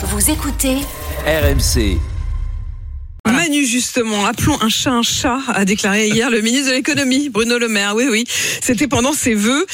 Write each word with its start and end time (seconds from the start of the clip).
Vous 0.00 0.30
écoutez 0.30 0.76
RMC. 1.26 1.98
Manu, 3.26 3.66
justement, 3.66 4.26
appelons 4.26 4.56
un 4.62 4.68
chat 4.68 4.92
un 4.92 5.02
chat, 5.02 5.40
a 5.48 5.64
déclaré 5.64 6.06
hier 6.06 6.30
le 6.30 6.40
ministre 6.40 6.68
de 6.68 6.74
l'économie, 6.76 7.30
Bruno 7.30 7.58
Le 7.58 7.66
Maire. 7.66 7.96
Oui, 7.96 8.06
oui, 8.08 8.24
c'était 8.62 8.86
pendant 8.86 9.12
ses 9.12 9.34
vœux. 9.34 9.66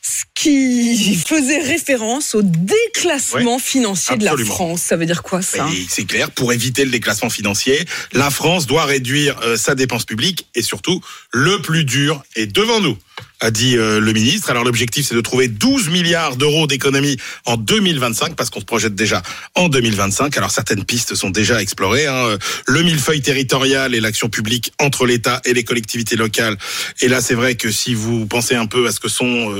Ce 0.00 0.24
qui 0.34 1.14
faisait 1.14 1.58
référence 1.58 2.34
au 2.34 2.40
déclassement 2.42 3.58
financier 3.58 4.16
de 4.16 4.24
la. 4.24 4.34
France. 4.38 4.80
Ça 4.80 4.96
veut 4.96 5.04
dire 5.04 5.22
quoi 5.22 5.42
ça 5.42 5.68
C'est 5.90 6.06
clair, 6.06 6.30
pour 6.30 6.54
éviter 6.54 6.86
le 6.86 6.90
déclassement 6.90 7.28
financier, 7.28 7.84
la 8.12 8.30
France 8.30 8.66
doit 8.66 8.86
réduire 8.86 9.38
euh, 9.44 9.58
sa 9.58 9.74
dépense 9.74 10.06
publique 10.06 10.46
et 10.54 10.62
surtout, 10.62 11.02
le 11.32 11.60
plus 11.60 11.84
dur 11.84 12.22
est 12.34 12.46
devant 12.46 12.80
nous, 12.80 12.96
a 13.40 13.50
dit 13.50 13.76
euh, 13.76 14.00
le 14.00 14.12
ministre. 14.12 14.50
Alors 14.50 14.64
l'objectif, 14.64 15.06
c'est 15.06 15.14
de 15.14 15.20
trouver 15.20 15.48
12 15.48 15.88
milliards 15.88 16.36
d'euros 16.36 16.66
d'économies 16.66 17.16
en 17.46 17.56
2025, 17.56 18.34
parce 18.36 18.50
qu'on 18.50 18.60
se 18.60 18.64
projette 18.64 18.94
déjà 18.94 19.22
en 19.54 19.68
2025. 19.68 20.36
Alors 20.36 20.50
certaines 20.50 20.84
pistes 20.84 21.14
sont 21.14 21.30
déjà 21.30 21.60
explorées. 21.62 22.06
hein. 22.06 22.38
Le 22.66 22.82
millefeuille 22.82 23.22
territorial 23.22 23.94
et 23.94 24.00
l'action 24.00 24.28
publique 24.28 24.72
entre 24.78 25.06
l'État 25.06 25.40
et 25.44 25.54
les 25.54 25.64
collectivités 25.64 26.16
locales. 26.16 26.56
Et 27.00 27.08
là, 27.08 27.20
c'est 27.20 27.34
vrai 27.34 27.54
que 27.54 27.70
si 27.70 27.94
vous 27.94 28.26
pensez 28.26 28.54
un 28.54 28.66
peu 28.66 28.86
à 28.86 28.92
ce 28.92 29.00
que 29.00 29.08
sont 29.08 29.54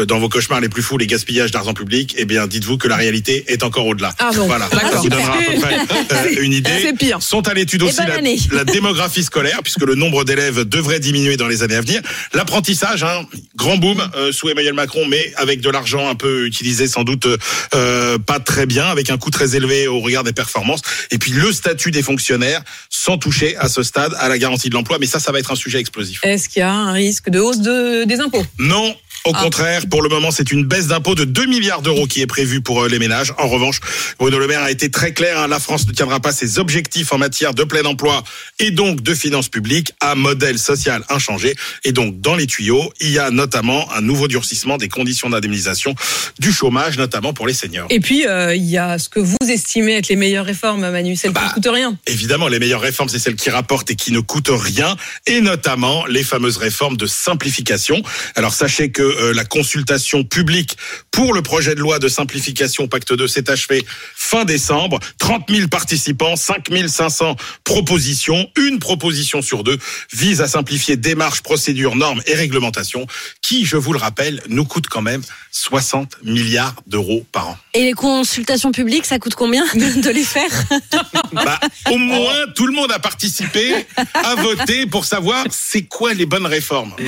euh, 0.00 0.04
dans 0.04 0.18
vos 0.18 0.28
cauchemars 0.28 0.60
les 0.60 0.68
plus 0.68 0.82
fous 0.82 0.98
les 0.98 1.06
gaspillages 1.06 1.50
d'argent 1.50 1.74
public, 1.74 2.14
eh 2.18 2.24
bien, 2.24 2.46
dites-vous 2.46 2.78
que 2.78 2.88
la 2.88 2.96
réalité 2.96 3.44
est 3.48 3.62
encore 3.62 3.86
au-delà. 3.86 4.14
Ah 4.18 4.30
bon, 4.34 4.46
voilà, 4.46 4.68
d'accord. 4.70 4.90
ça 4.92 4.96
vous 4.98 5.08
donnera 5.08 5.34
à 5.34 5.42
peu 5.42 5.60
près 5.60 5.76
euh, 6.38 6.42
une 6.42 6.52
idée. 6.52 6.92
Pire. 6.98 7.20
Sont 7.20 7.46
à 7.48 7.54
l'étude 7.54 7.82
aussi 7.82 7.96
bonne 7.98 8.24
la, 8.24 8.56
la 8.56 8.64
démographie 8.64 9.22
scolaire, 9.24 9.60
puisque 9.62 9.82
le 9.82 9.94
nombre 9.94 10.24
d'élèves 10.24 10.64
devrait 10.64 11.00
diminuer 11.00 11.36
dans 11.36 11.48
les 11.48 11.62
années 11.62 11.74
à 11.76 11.80
venir. 11.80 12.00
L'apprentissage, 12.32 13.02
hein, 13.02 13.25
grand 13.54 13.76
boom 13.76 14.02
euh, 14.14 14.32
sous 14.32 14.48
Emmanuel 14.48 14.74
Macron, 14.74 15.06
mais 15.06 15.32
avec 15.36 15.60
de 15.60 15.70
l'argent 15.70 16.08
un 16.08 16.14
peu 16.14 16.46
utilisé 16.46 16.86
sans 16.86 17.04
doute 17.04 17.26
euh, 17.74 18.18
pas 18.18 18.40
très 18.40 18.66
bien, 18.66 18.86
avec 18.86 19.10
un 19.10 19.18
coût 19.18 19.30
très 19.30 19.56
élevé 19.56 19.88
au 19.88 20.00
regard 20.00 20.24
des 20.24 20.32
performances. 20.32 20.80
Et 21.10 21.18
puis 21.18 21.32
le 21.32 21.52
statut 21.52 21.90
des 21.90 22.02
fonctionnaires, 22.02 22.62
sans 22.90 23.18
toucher 23.18 23.56
à 23.56 23.68
ce 23.68 23.82
stade 23.82 24.14
à 24.18 24.28
la 24.28 24.38
garantie 24.38 24.68
de 24.68 24.74
l'emploi. 24.74 24.98
Mais 24.98 25.06
ça, 25.06 25.20
ça 25.20 25.32
va 25.32 25.38
être 25.38 25.52
un 25.52 25.56
sujet 25.56 25.80
explosif. 25.80 26.20
Est-ce 26.22 26.48
qu'il 26.48 26.60
y 26.60 26.62
a 26.62 26.72
un 26.72 26.92
risque 26.92 27.30
de 27.30 27.40
hausse 27.40 27.60
de, 27.60 28.04
des 28.04 28.20
impôts? 28.20 28.44
Non. 28.58 28.94
Au 29.26 29.32
Ah. 29.34 29.42
contraire, 29.42 29.82
pour 29.90 30.02
le 30.02 30.08
moment, 30.08 30.30
c'est 30.30 30.52
une 30.52 30.64
baisse 30.64 30.86
d'impôt 30.86 31.14
de 31.16 31.24
2 31.24 31.46
milliards 31.46 31.82
d'euros 31.82 32.06
qui 32.06 32.20
est 32.22 32.26
prévue 32.26 32.60
pour 32.60 32.84
euh, 32.84 32.88
les 32.88 32.98
ménages. 33.00 33.34
En 33.38 33.48
revanche, 33.48 33.80
Bruno 34.20 34.38
Le 34.38 34.46
Maire 34.46 34.62
a 34.62 34.70
été 34.70 34.88
très 34.90 35.12
clair, 35.12 35.40
hein, 35.40 35.48
la 35.48 35.58
France 35.58 35.86
ne 35.88 35.92
tiendra 35.92 36.20
pas 36.20 36.32
ses 36.32 36.58
objectifs 36.60 37.12
en 37.12 37.18
matière 37.18 37.52
de 37.52 37.64
plein 37.64 37.84
emploi 37.84 38.22
et 38.60 38.70
donc 38.70 39.02
de 39.02 39.14
finances 39.14 39.48
publiques 39.48 39.92
à 40.00 40.14
modèle 40.14 40.58
social 40.60 41.04
inchangé. 41.08 41.54
Et 41.84 41.90
donc, 41.92 42.20
dans 42.20 42.36
les 42.36 42.46
tuyaux, 42.46 42.92
il 43.00 43.10
y 43.10 43.18
a 43.18 43.30
notamment 43.30 43.92
un 43.92 44.00
nouveau 44.00 44.28
durcissement 44.28 44.76
des 44.76 44.88
conditions 44.88 45.28
d'indemnisation 45.28 45.94
du 46.38 46.52
chômage, 46.52 46.96
notamment 46.96 47.32
pour 47.32 47.46
les 47.48 47.54
seniors. 47.54 47.88
Et 47.90 47.98
puis, 48.00 48.26
euh, 48.26 48.54
il 48.54 48.64
y 48.64 48.78
a 48.78 48.98
ce 48.98 49.08
que 49.08 49.18
vous 49.20 49.36
estimez 49.48 49.96
être 49.96 50.08
les 50.08 50.16
meilleures 50.16 50.46
réformes, 50.46 50.88
Manu, 50.88 51.16
celles 51.16 51.32
qui 51.32 51.34
Bah, 51.34 51.48
ne 51.48 51.52
coûtent 51.54 51.72
rien. 51.74 51.98
Évidemment, 52.06 52.46
les 52.48 52.60
meilleures 52.60 52.80
réformes, 52.80 53.08
c'est 53.08 53.18
celles 53.18 53.34
qui 53.36 53.50
rapportent 53.50 53.90
et 53.90 53.96
qui 53.96 54.12
ne 54.12 54.20
coûtent 54.20 54.50
rien, 54.52 54.96
et 55.26 55.40
notamment 55.40 56.06
les 56.06 56.22
fameuses 56.22 56.58
réformes 56.58 56.96
de 56.96 57.06
simplification. 57.06 58.02
Alors 58.36 58.54
sachez 58.54 58.90
que 58.90 59.15
euh, 59.18 59.32
la 59.32 59.44
consultation 59.44 60.24
publique 60.24 60.76
pour 61.10 61.32
le 61.32 61.42
projet 61.42 61.74
de 61.74 61.80
loi 61.80 61.98
de 61.98 62.08
simplification 62.08 62.88
Pacte 62.88 63.12
2 63.12 63.26
s'est 63.26 63.50
achevée 63.50 63.84
fin 64.14 64.44
décembre. 64.44 64.98
30 65.18 65.44
000 65.48 65.68
participants, 65.68 66.36
5 66.36 66.68
500 66.88 67.36
propositions. 67.64 68.48
Une 68.56 68.78
proposition 68.78 69.42
sur 69.42 69.64
deux 69.64 69.78
vise 70.12 70.40
à 70.40 70.48
simplifier 70.48 70.96
démarches, 70.96 71.42
procédures, 71.42 71.96
normes 71.96 72.22
et 72.26 72.34
réglementations 72.34 73.06
qui, 73.42 73.64
je 73.64 73.76
vous 73.76 73.92
le 73.92 73.98
rappelle, 73.98 74.42
nous 74.48 74.64
coûtent 74.64 74.88
quand 74.88 75.02
même 75.02 75.22
60 75.52 76.18
milliards 76.22 76.74
d'euros 76.86 77.24
par 77.32 77.48
an. 77.48 77.58
Et 77.74 77.84
les 77.84 77.92
consultations 77.92 78.72
publiques, 78.72 79.06
ça 79.06 79.18
coûte 79.18 79.34
combien 79.34 79.64
de, 79.74 80.00
de 80.00 80.10
les 80.10 80.24
faire 80.24 80.50
Bah, 81.32 81.58
au 81.90 81.98
moins, 81.98 82.46
tout 82.54 82.66
le 82.66 82.72
monde 82.72 82.92
a 82.92 82.98
participé, 82.98 83.86
a 84.14 84.34
voté 84.36 84.86
pour 84.86 85.04
savoir 85.04 85.44
c'est 85.50 85.82
quoi 85.82 86.14
les 86.14 86.26
bonnes 86.26 86.46
réformes. 86.46 86.94